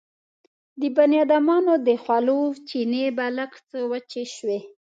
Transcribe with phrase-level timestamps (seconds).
[0.79, 4.59] د بنيادمانو د خولو چينې به لږ څه وچې شوې.